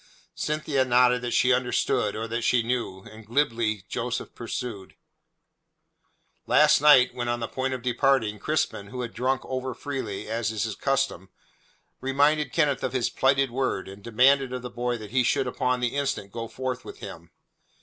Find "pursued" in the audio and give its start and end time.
4.33-4.95